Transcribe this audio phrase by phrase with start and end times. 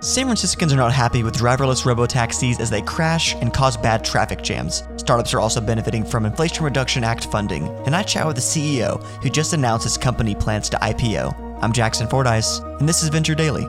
[0.00, 4.42] San Franciscans are not happy with driverless robotaxis as they crash and cause bad traffic
[4.42, 4.82] jams.
[4.96, 9.00] Startups are also benefiting from Inflation Reduction Act funding, and I chat with the CEO
[9.22, 11.60] who just announced his company plans to IPO.
[11.62, 13.64] I'm Jackson Fordyce, and this is Venture Daily.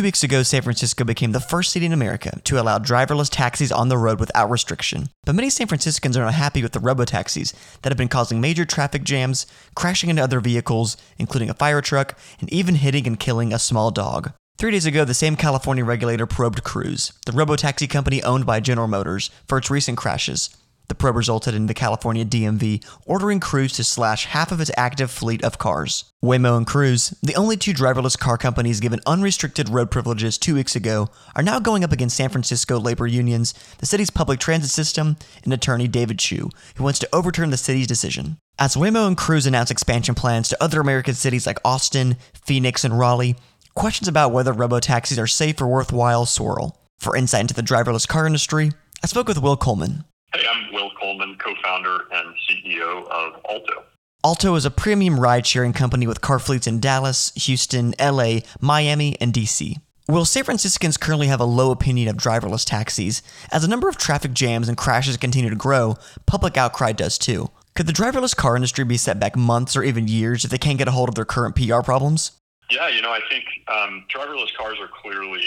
[0.00, 3.70] Two weeks ago, San Francisco became the first city in America to allow driverless taxis
[3.70, 5.10] on the road without restriction.
[5.26, 7.52] But many San Franciscans are not happy with the robo-taxis
[7.82, 12.18] that have been causing major traffic jams, crashing into other vehicles, including a fire truck,
[12.40, 14.32] and even hitting and killing a small dog.
[14.56, 18.60] Three days ago, the same California regulator probed Cruise, the robo taxi company owned by
[18.60, 20.48] General Motors, for its recent crashes.
[20.90, 25.08] The probe resulted in the California DMV ordering Cruise to slash half of its active
[25.08, 26.12] fleet of cars.
[26.20, 30.74] Waymo and Cruise, the only two driverless car companies given unrestricted road privileges two weeks
[30.74, 35.16] ago, are now going up against San Francisco labor unions, the city's public transit system,
[35.44, 38.38] and attorney David Chiu, who wants to overturn the city's decision.
[38.58, 42.98] As Waymo and Cruise announce expansion plans to other American cities like Austin, Phoenix, and
[42.98, 43.36] Raleigh,
[43.76, 46.76] questions about whether robotaxis are safe or worthwhile swirl.
[46.98, 48.72] For insight into the driverless car industry,
[49.04, 53.82] I spoke with Will Coleman, Hey, I'm Will Coleman, co founder and CEO of Alto.
[54.24, 59.20] Alto is a premium ride sharing company with car fleets in Dallas, Houston, LA, Miami,
[59.20, 59.74] and DC.
[60.08, 63.22] Will San Franciscans currently have a low opinion of driverless taxis?
[63.50, 67.50] As the number of traffic jams and crashes continue to grow, public outcry does too.
[67.74, 70.78] Could the driverless car industry be set back months or even years if they can't
[70.78, 72.32] get a hold of their current PR problems?
[72.70, 75.42] Yeah, you know, I think um, driverless cars are clearly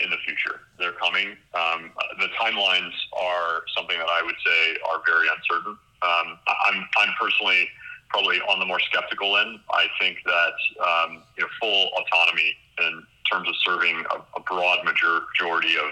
[0.00, 0.60] in the future.
[0.78, 1.36] They're coming.
[1.54, 5.76] Um, the timelines are something that I would say are very uncertain.
[6.02, 7.68] Um, I'm, I'm personally
[8.08, 9.58] probably on the more skeptical end.
[9.70, 14.84] I think that um, you know, full autonomy in terms of serving a, a broad
[14.84, 15.90] majority of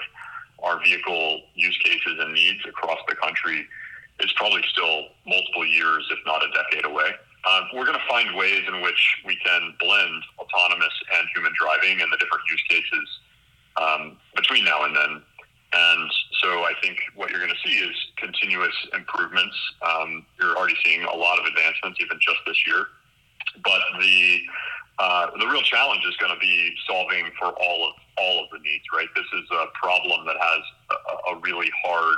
[0.62, 3.66] our vehicle use cases and needs across the country
[4.20, 7.10] is probably still multiple years, if not a decade away.
[7.44, 12.00] Uh, we're going to find ways in which we can blend autonomous and human driving
[12.00, 13.06] and the different use cases
[13.80, 15.22] um, between now and then.
[15.72, 16.10] And
[16.40, 19.56] so I think what you're going to see is continuous improvements.
[19.82, 22.86] Um, you're already seeing a lot of advancements, even just this year.
[23.64, 24.40] But the
[24.98, 28.58] uh, the real challenge is going to be solving for all of all of the
[28.58, 28.84] needs.
[28.94, 29.08] Right.
[29.14, 32.16] This is a problem that has a, a really hard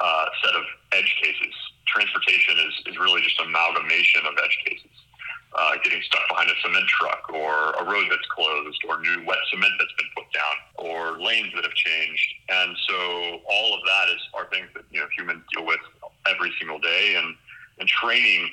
[0.00, 1.52] uh, set of edge cases.
[1.86, 5.07] Transportation is, is really just amalgamation of edge cases
[5.54, 9.38] uh, getting stuck behind a cement truck or a road that's closed or new wet
[9.50, 12.28] cement that's been put down or lanes that have changed.
[12.48, 15.80] And so all of that is are things that you know humans deal with
[16.26, 17.34] every single day and
[17.80, 18.50] and training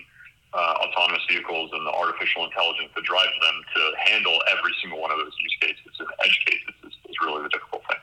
[0.54, 5.12] uh, autonomous vehicles and the artificial intelligence that drives them to handle every single one
[5.12, 8.00] of those use cases and edge cases is, is really the difficult thing.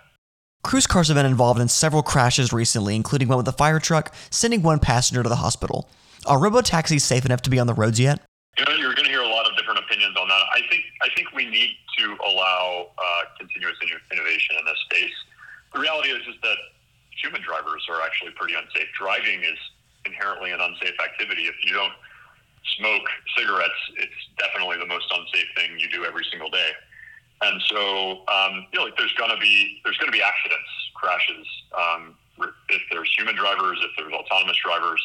[0.62, 4.14] Cruise cars have been involved in several crashes recently, including one with a fire truck,
[4.30, 5.88] sending one passenger to the hospital.
[6.26, 8.20] Are robotaxis safe enough to be on the roads yet?
[8.59, 10.42] You know, you're going to hear a lot of different opinions on that.
[10.54, 15.16] I think I think we need to allow uh, continuous innovation in this space.
[15.75, 16.59] The reality is is that
[17.22, 18.88] human drivers are actually pretty unsafe.
[18.99, 19.59] Driving is
[20.05, 21.47] inherently an unsafe activity.
[21.47, 21.93] If you don't
[22.78, 23.06] smoke
[23.37, 26.71] cigarettes, it's definitely the most unsafe thing you do every single day.
[27.43, 31.47] And so, um, you know, like there's to be there's to be accidents, crashes.
[31.77, 32.15] Um,
[32.69, 35.00] if there's human drivers, if there's autonomous drivers.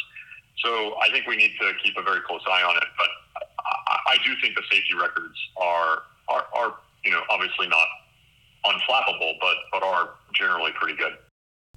[0.63, 2.89] So I think we need to keep a very close eye on it.
[2.97, 3.09] But
[3.87, 6.73] I, I do think the safety records are, are, are,
[7.03, 7.85] you know, obviously not
[8.65, 11.13] unflappable, but, but are generally pretty good.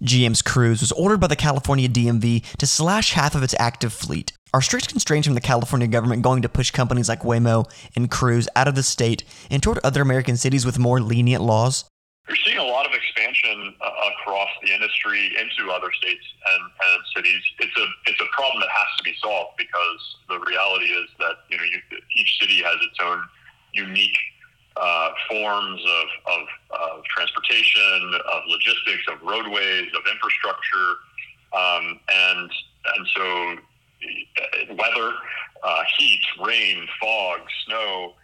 [0.02, 4.32] GM's Cruise was ordered by the California DMV to slash half of its active fleet.
[4.52, 8.48] Are strict constraints from the California government going to push companies like Waymo and Cruise
[8.56, 11.84] out of the state and toward other American cities with more lenient laws?
[12.26, 17.02] You're seeing a lot of expansion uh, across the industry into other states and, and
[17.16, 17.42] cities.
[17.58, 21.42] It's a it's a problem that has to be solved because the reality is that
[21.50, 21.78] you know you,
[22.16, 23.22] each city has its own
[23.74, 24.18] unique
[24.76, 26.46] uh, forms of, of,
[26.80, 30.94] of, transportation, of logistics, of roadways, of infrastructure,
[31.52, 32.50] um, and
[32.96, 35.12] and so uh, weather,
[35.62, 38.14] uh, heat, rain, fog, snow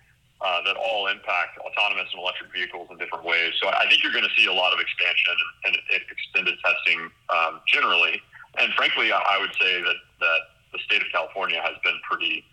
[0.41, 3.53] uh, that all impact autonomous and electric vehicles in different ways.
[3.61, 5.35] So I think you're going to see a lot of expansion
[5.65, 5.77] and,
[6.11, 8.21] extended testing um, generally.
[8.59, 10.41] And frankly, I would say that, that
[10.73, 12.45] the state of California has been pretty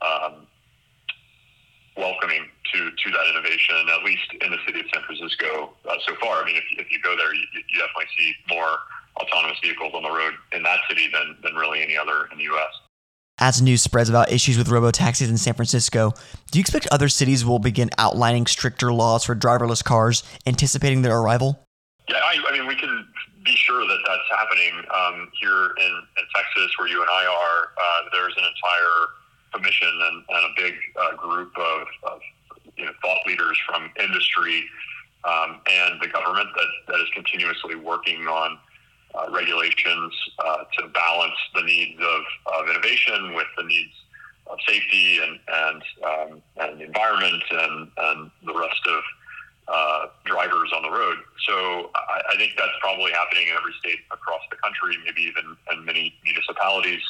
[0.00, 0.46] um,
[2.00, 6.14] welcoming to, to that innovation, at least in the city of San Francisco uh, so
[6.16, 6.42] far.
[6.42, 8.80] I mean, if, if you go there, you, you definitely see more
[9.20, 12.44] autonomous vehicles on the road in that city than, than really any other in the
[12.44, 12.72] U.S.
[13.38, 16.12] As news spreads about issues with robo taxis in San Francisco,
[16.50, 21.16] do you expect other cities will begin outlining stricter laws for driverless cars, anticipating their
[21.16, 21.58] arrival?
[22.08, 23.06] Yeah, I, I mean, we can
[23.44, 27.72] be sure that that's happening um, here in, in, Texas, where you and I are.
[27.72, 29.00] Uh, there's an entire
[29.52, 32.20] commission and, and a big uh, group of, of
[32.76, 34.64] you know, thought leaders from industry
[35.24, 38.58] um, and the government that, that is continuously working on
[39.14, 42.22] uh, regulations uh, to balance the needs of,
[42.54, 43.92] of innovation with the needs
[44.46, 49.02] of safety and and, um, and environment and, and the rest of
[49.68, 51.16] uh, drivers on the road.
[51.46, 55.56] So I, I, think that's probably happening in every state across the country, maybe even
[55.72, 57.02] in many municipalities.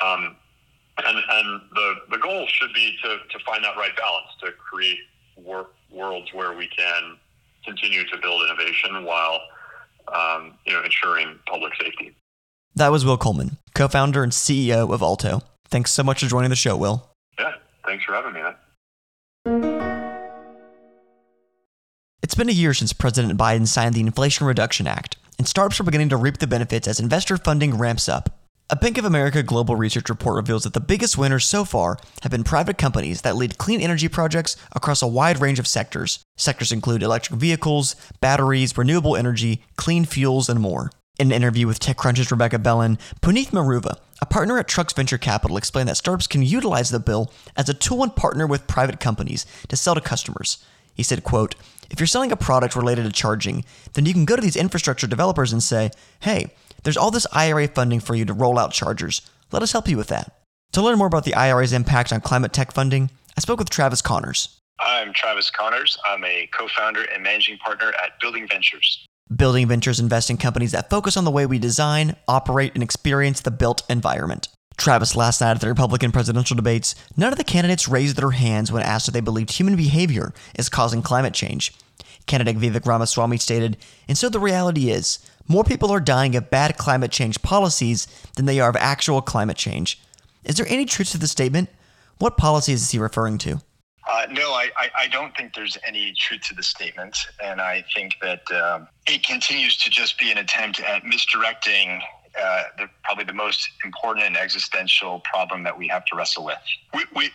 [0.00, 0.36] Um,
[0.98, 1.60] and and
[2.64, 4.98] should be to, to find that right balance, to create
[5.36, 7.16] wor- worlds where we can
[7.64, 9.40] continue to build innovation while
[10.14, 12.14] um, you know ensuring public safety.
[12.74, 15.42] That was Will Coleman, co-founder and CEO of Alto.
[15.68, 17.08] Thanks so much for joining the show, Will.
[17.38, 17.52] Yeah,
[17.86, 18.40] thanks for having me.
[22.22, 25.84] It's been a year since President Biden signed the Inflation Reduction Act, and startups are
[25.84, 28.43] beginning to reap the benefits as investor funding ramps up.
[28.70, 32.32] A Bank of America global research report reveals that the biggest winners so far have
[32.32, 36.24] been private companies that lead clean energy projects across a wide range of sectors.
[36.38, 40.90] Sectors include electric vehicles, batteries, renewable energy, clean fuels, and more.
[41.18, 45.58] In an interview with TechCrunch's Rebecca Bellan, Puneeth Maruva, a partner at Trux Venture Capital,
[45.58, 49.44] explained that startups can utilize the bill as a tool and partner with private companies
[49.68, 50.64] to sell to customers.
[50.94, 51.54] He said, quote,
[51.90, 53.62] if you're selling a product related to charging,
[53.92, 55.90] then you can go to these infrastructure developers and say,
[56.20, 59.22] hey, there's all this IRA funding for you to roll out chargers.
[59.50, 60.32] Let us help you with that.
[60.72, 64.02] To learn more about the IRA's impact on climate tech funding, I spoke with Travis
[64.02, 64.60] Connors.
[64.80, 65.98] I'm Travis Connors.
[66.06, 69.06] I'm a co founder and managing partner at Building Ventures.
[69.34, 73.40] Building Ventures invests in companies that focus on the way we design, operate, and experience
[73.40, 74.48] the built environment.
[74.76, 78.70] Travis, last night at the Republican presidential debates, none of the candidates raised their hands
[78.70, 81.72] when asked if they believed human behavior is causing climate change.
[82.26, 83.76] Candidate Vivek Ramaswamy stated,
[84.08, 85.18] and so the reality is,
[85.48, 88.06] more people are dying of bad climate change policies
[88.36, 90.00] than they are of actual climate change.
[90.44, 91.68] Is there any truth to the statement?
[92.18, 93.60] What policies is he referring to?
[94.08, 97.16] Uh, no, I, I, I, don't think there's any truth to the statement.
[97.42, 102.02] And I think that um, it continues to just be an attempt at misdirecting
[102.38, 106.58] uh, the, probably the most important and existential problem that we have to wrestle with,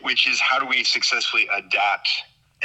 [0.01, 2.09] which is how do we successfully adapt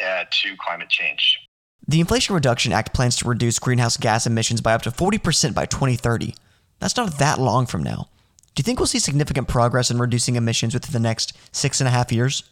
[0.05, 1.38] uh, to climate change?
[1.86, 5.66] The Inflation Reduction Act plans to reduce greenhouse gas emissions by up to 40% by
[5.66, 6.34] 2030.
[6.81, 8.08] That's not that long from now.
[8.54, 11.88] Do you think we'll see significant progress in reducing emissions within the next six and
[11.88, 12.44] a half years?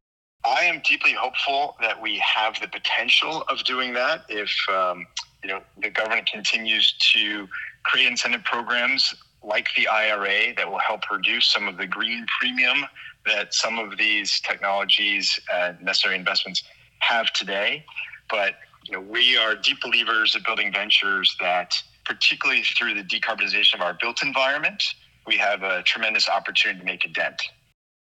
[0.45, 5.07] I am deeply hopeful that we have the potential of doing that if um,
[5.43, 7.49] you know the government continues to
[7.85, 12.85] create incentive programs like the IRA that will help reduce some of the green premium
[13.25, 16.65] that some of these technologies and necessary investments
[16.99, 17.85] have today.
[18.29, 21.75] But you know, we are deep believers of building ventures that,
[22.05, 24.83] particularly through the decarbonization of our built environment,
[25.27, 27.43] we have a tremendous opportunity to make a dent.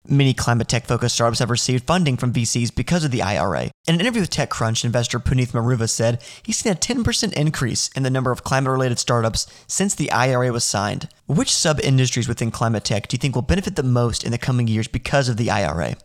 [0.06, 3.72] Many climate tech focused startups have received funding from VCs because of the IRA.
[3.88, 8.04] In an interview with TechCrunch, investor Puneeth Maruva said he's seen a 10% increase in
[8.04, 11.08] the number of climate related startups since the IRA was signed.
[11.28, 14.38] Which sub industries within climate tech do you think will benefit the most in the
[14.38, 15.96] coming years because of the IRA?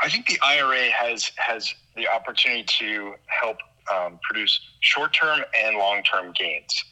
[0.00, 3.58] I think the IRA has has the opportunity to help
[3.92, 6.84] um, produce short term and long term gains.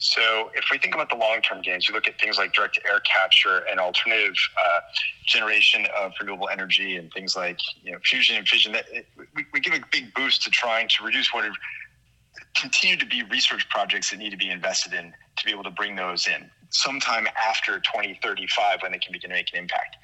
[0.00, 2.78] So, if we think about the long term gains, you look at things like direct
[2.88, 4.80] air capture and alternative uh,
[5.26, 8.72] generation of renewable energy and things like you know, fusion and fission.
[8.72, 8.84] That
[9.34, 11.44] we, we give a big boost to trying to reduce what
[12.54, 15.70] continue to be research projects that need to be invested in to be able to
[15.70, 19.96] bring those in sometime after 2035 when they can begin to make an impact.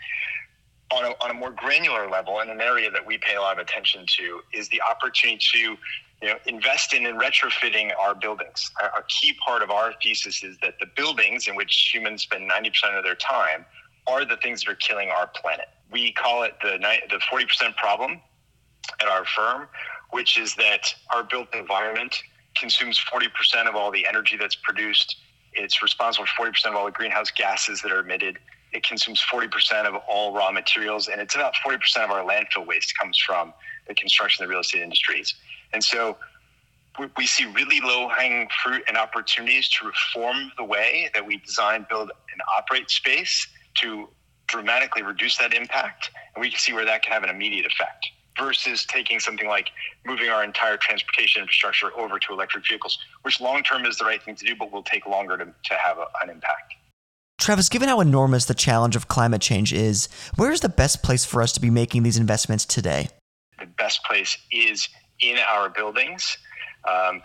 [0.91, 3.59] On a, on a more granular level, and an area that we pay a lot
[3.59, 5.77] of attention to, is the opportunity to
[6.25, 8.71] you know, invest in and retrofitting our buildings.
[8.83, 12.97] A, key part of our thesis is that the buildings in which humans spend 90%
[12.97, 13.67] of their time
[14.07, 15.67] are the things that are killing our planet.
[15.93, 16.79] We call it the,
[17.11, 18.23] the 40% problem
[19.03, 19.69] at our firm,
[20.13, 22.23] which is that our built environment
[22.57, 25.17] consumes 40% of all the energy that's produced.
[25.53, 28.39] It's responsible for 40% of all the greenhouse gases that are emitted.
[28.73, 32.99] It consumes 40% of all raw materials, and it's about 40% of our landfill waste
[32.99, 33.53] comes from
[33.87, 35.35] the construction and the real estate industries.
[35.75, 36.17] And so
[37.17, 41.85] we see really low hanging fruit and opportunities to reform the way that we design,
[41.91, 44.09] build, and operate space to
[44.47, 46.11] dramatically reduce that impact.
[46.35, 48.07] And we can see where that can have an immediate effect
[48.39, 49.71] versus taking something like
[50.07, 54.23] moving our entire transportation infrastructure over to electric vehicles, which long term is the right
[54.23, 56.75] thing to do, but will take longer to, to have a, an impact.
[57.39, 61.25] Travis, given how enormous the challenge of climate change is, where is the best place
[61.25, 63.09] for us to be making these investments today?
[63.59, 64.89] The best place is
[65.21, 66.37] in our buildings.
[66.89, 67.23] Um,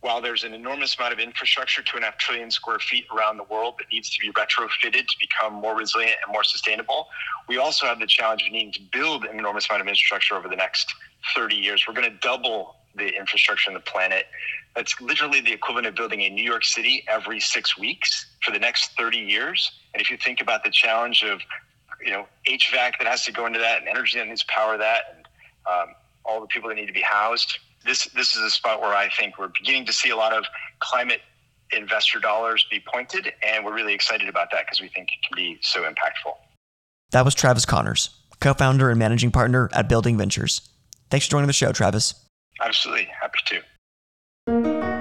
[0.00, 3.36] while there's an enormous amount of infrastructure, two and a half trillion square feet around
[3.36, 7.08] the world that needs to be retrofitted to become more resilient and more sustainable,
[7.48, 10.48] we also have the challenge of needing to build an enormous amount of infrastructure over
[10.48, 10.94] the next
[11.34, 11.84] 30 years.
[11.86, 14.26] We're going to double the infrastructure on the planet.
[14.76, 18.58] That's literally the equivalent of building a New York City every six weeks for the
[18.58, 19.72] next 30 years.
[19.94, 21.40] And if you think about the challenge of,
[22.04, 24.78] you know, HVAC that has to go into that and energy that needs to power
[24.78, 25.28] that and
[25.66, 25.94] um,
[26.28, 29.08] all the people that need to be housed, this this is a spot where I
[29.08, 30.44] think we're beginning to see a lot of
[30.80, 31.20] climate
[31.72, 35.36] investor dollars be pointed, and we're really excited about that because we think it can
[35.36, 36.32] be so impactful.
[37.10, 40.68] That was Travis Connors, co-founder and managing partner at Building Ventures.
[41.10, 42.14] Thanks for joining the show, Travis.
[42.62, 44.98] Absolutely, happy to.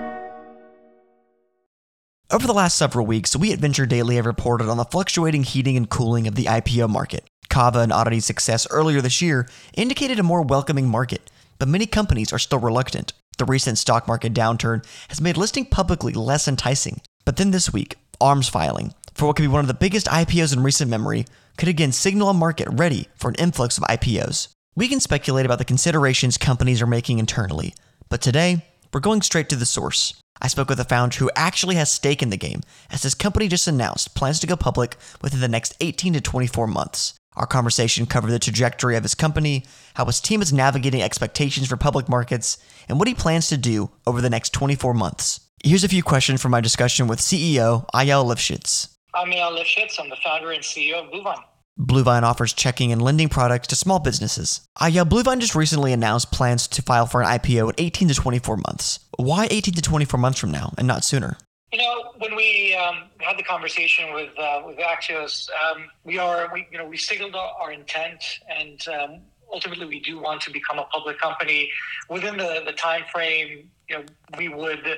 [2.29, 5.77] Over the last several weeks, we at Venture Daily have reported on the fluctuating heating
[5.77, 7.23] and cooling of the IPO market.
[7.57, 12.31] Cava and Oddity's success earlier this year indicated a more welcoming market, but many companies
[12.31, 13.13] are still reluctant.
[13.39, 17.01] The recent stock market downturn has made listing publicly less enticing.
[17.25, 20.53] But then this week, ARM's filing for what could be one of the biggest IPOs
[20.53, 21.25] in recent memory
[21.57, 24.49] could again signal a market ready for an influx of IPOs.
[24.75, 27.73] We can speculate about the considerations companies are making internally,
[28.07, 30.13] but today, we're going straight to the source.
[30.39, 32.61] I spoke with a founder who actually has stake in the game,
[32.91, 36.67] as his company just announced plans to go public within the next 18 to 24
[36.67, 37.16] months.
[37.37, 39.63] Our conversation covered the trajectory of his company,
[39.93, 42.57] how his team is navigating expectations for public markets,
[42.89, 45.41] and what he plans to do over the next 24 months.
[45.63, 48.89] Here's a few questions from my discussion with CEO Eyal Lifshitz.
[49.13, 49.99] I'm Eyal Lifshitz.
[49.99, 51.43] I'm the founder and CEO of Bluevine.
[51.79, 54.67] Bluevine offers checking and lending products to small businesses.
[54.79, 58.57] Ayel, Bluevine just recently announced plans to file for an IPO in 18 to 24
[58.57, 58.99] months.
[59.15, 61.37] Why 18 to 24 months from now and not sooner?
[61.71, 66.49] You know, when we um, had the conversation with uh, with Axios, um, we are
[66.53, 69.19] we you know we signaled our intent, and um,
[69.51, 71.69] ultimately we do want to become a public company.
[72.09, 74.03] Within the the time frame, you know,
[74.37, 74.97] we would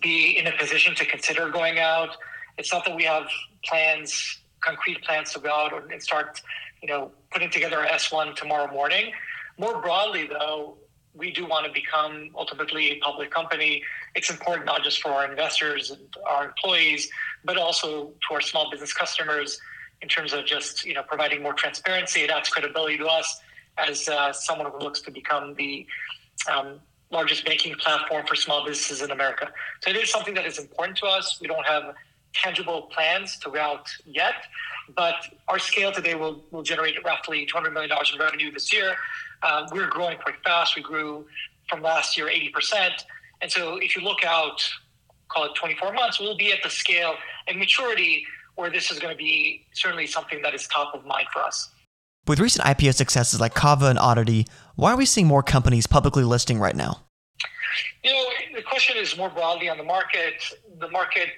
[0.00, 2.10] be in a position to consider going out.
[2.58, 3.28] It's not that we have
[3.64, 6.42] plans, concrete plans to go out and start,
[6.82, 9.12] you know, putting together a S one tomorrow morning.
[9.58, 10.76] More broadly, though,
[11.14, 13.82] we do want to become ultimately a public company.
[14.16, 17.08] It's important not just for our investors and our employees,
[17.44, 19.60] but also to our small business customers
[20.02, 22.20] in terms of just you know providing more transparency.
[22.22, 23.40] It adds credibility to us
[23.78, 25.86] as uh, someone who looks to become the
[26.50, 26.80] um,
[27.10, 29.50] largest banking platform for small businesses in America.
[29.82, 31.38] So it is something that is important to us.
[31.40, 31.94] We don't have
[32.32, 34.34] tangible plans to out yet,
[34.94, 35.14] but
[35.48, 38.94] our scale today will, will generate roughly $200 million in revenue this year.
[39.42, 40.76] Um, we're growing quite fast.
[40.76, 41.26] We grew
[41.68, 43.04] from last year 80%.
[43.40, 44.62] And so if you look out,
[45.28, 47.14] call it 24 months, we'll be at the scale
[47.46, 48.24] and maturity
[48.54, 51.70] where this is going to be certainly something that is top of mind for us.
[52.26, 56.24] With recent IPO successes like Cava and Oddity, why are we seeing more companies publicly
[56.24, 57.02] listing right now?
[58.02, 58.24] You know,
[58.56, 60.42] the question is more broadly on the market.
[60.78, 61.28] The market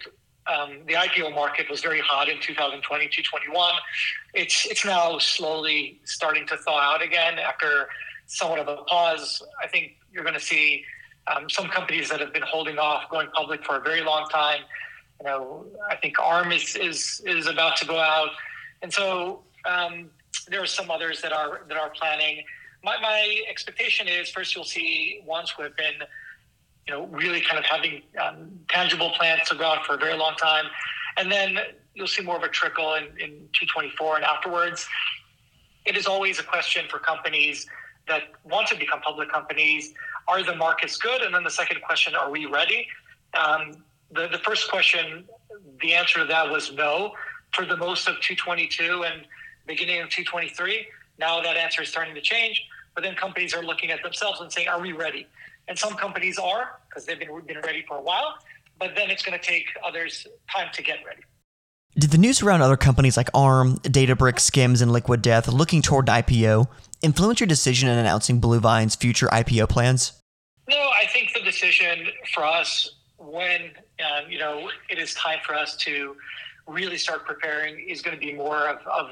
[0.49, 3.73] um, the IPO market was very hot in 2020 to 21.
[4.35, 7.89] It's it's now slowly starting to thaw out again after
[8.27, 9.43] somewhat of a pause.
[9.63, 10.85] I think you're going to see
[11.35, 14.61] um, some companies that have been holding off going public for a very long time.
[15.21, 18.31] You know, I think ARM is is is about to go out,
[18.83, 20.11] and so um,
[20.49, 22.45] there are some others that are that are planning.
[22.85, 26.07] My my expectation is first you'll see ones who have been
[26.89, 30.17] you know, really kind of having um, tangible plans to go on for a very
[30.17, 30.65] long time.
[31.19, 31.59] And then
[31.95, 34.89] you'll see more of a trickle in, in 224 and afterwards.
[35.85, 37.67] It is always a question for companies
[38.09, 39.93] that want to become public companies.
[40.29, 41.23] Are the markets good?
[41.23, 42.87] And then the second question, are we ready?
[43.35, 43.83] Um,
[44.13, 45.25] the, the first question,
[45.81, 47.15] the answer to that was no
[47.53, 49.27] for the most of 222 and
[49.67, 50.87] beginning of 223.
[51.19, 52.63] Now that answer is starting to change,
[52.95, 55.27] but then companies are looking at themselves and saying, are we ready?
[55.67, 58.39] And some companies are because they've been, been ready for a while,
[58.79, 61.23] but then it's going to take others time to get ready.
[61.99, 66.07] Did the news around other companies like ARM, Databricks, Skims, and Liquid Death looking toward
[66.07, 66.69] IPO
[67.03, 70.13] influence your decision in announcing Bluevine's future IPO plans?
[70.69, 75.55] No, I think the decision for us when um, you know it is time for
[75.55, 76.17] us to
[76.67, 79.11] really start preparing is going to be more of, of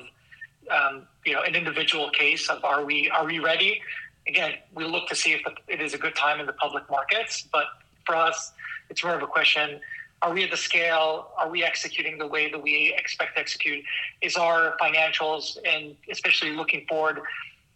[0.71, 3.81] um, you know an individual case of are we are we ready
[4.27, 7.47] again, we look to see if it is a good time in the public markets.
[7.53, 7.67] But
[8.05, 8.53] for us,
[8.91, 9.81] it's more of a question
[10.23, 11.29] are we at the scale?
[11.37, 13.85] Are we executing the way that we expect to execute?
[14.23, 17.21] Is our financials, and especially looking forward,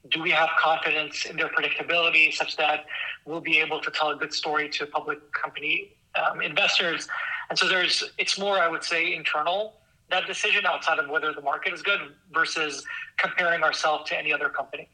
[0.09, 2.87] do we have confidence in their predictability such that
[3.27, 7.09] we'll be able to tell a good story to public company um, investors?
[7.51, 9.75] And so there's, it's more, I would say, internal
[10.11, 12.01] that decision outside of whether the market is good
[12.33, 12.85] versus
[13.17, 14.89] comparing ourselves to any other company.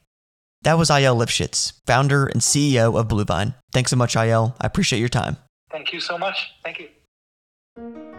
[0.63, 3.55] That was Eyal Lifshitz, founder and CEO of Bluevine.
[3.73, 4.55] Thanks so much, Eyal.
[4.61, 5.37] I appreciate your time.
[5.71, 6.53] Thank you so much.
[6.65, 8.16] Thank you.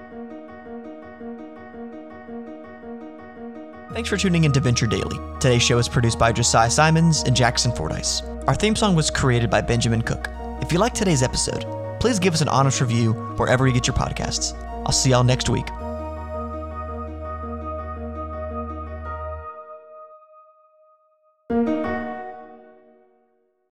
[3.97, 5.17] Thanks for tuning in to Venture Daily.
[5.39, 8.21] Today's show is produced by Josiah Simons and Jackson Fordyce.
[8.45, 10.29] Our theme song was created by Benjamin Cook.
[10.61, 11.65] If you liked today's episode,
[11.99, 14.53] please give us an honest review wherever you get your podcasts.
[14.85, 15.65] I'll see y'all next week.